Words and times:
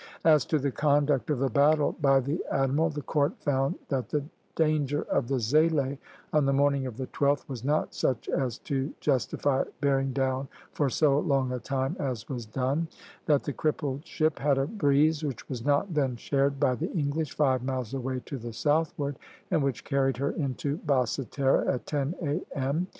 "As 0.33 0.45
to 0.45 0.57
the 0.57 0.71
conduct 0.71 1.29
of 1.29 1.37
the 1.37 1.49
battle 1.51 1.95
by 2.01 2.21
the 2.21 2.43
admiral, 2.51 2.89
the 2.89 3.03
Court 3.03 3.35
found 3.37 3.75
that 3.89 4.09
the 4.09 4.23
danger 4.55 5.03
of 5.03 5.27
the 5.27 5.35
"Zélé" 5.35 5.99
on 6.33 6.45
the 6.47 6.53
morning 6.53 6.87
of 6.87 6.97
the 6.97 7.05
12th 7.05 7.47
was 7.47 7.63
not 7.63 7.93
such 7.93 8.27
as 8.27 8.57
to 8.65 8.91
justify 8.99 9.63
bearing 9.79 10.11
down 10.11 10.47
for 10.71 10.89
so 10.89 11.19
long 11.19 11.51
a 11.51 11.59
time 11.59 11.95
as 11.99 12.27
was 12.27 12.47
done; 12.47 12.87
that 13.27 13.43
the 13.43 13.53
crippled 13.53 14.03
ship 14.07 14.39
had 14.39 14.57
a 14.57 14.65
breeze 14.65 15.23
which 15.23 15.47
was 15.47 15.63
not 15.63 15.93
then 15.93 16.15
shared 16.15 16.59
by 16.59 16.73
the 16.73 16.91
English, 16.93 17.35
five 17.37 17.61
miles 17.61 17.93
away 17.93 18.23
to 18.25 18.39
the 18.39 18.53
southward, 18.53 19.19
and 19.51 19.61
which 19.61 19.83
carried 19.85 20.17
her 20.17 20.31
into 20.31 20.77
Basse 20.77 21.19
Terre 21.29 21.63
at 21.69 21.85
ten 21.85 22.15
A.M. 22.23 22.87